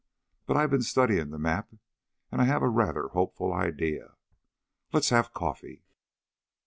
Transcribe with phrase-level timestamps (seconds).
[0.47, 1.75] But I've been studying the map,
[2.31, 4.15] and I have a rather hopeful idea.
[4.91, 5.83] Let's have coffee."